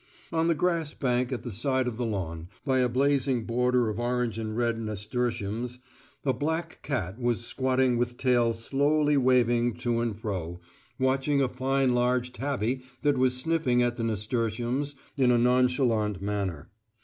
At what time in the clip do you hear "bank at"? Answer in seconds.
0.95-1.43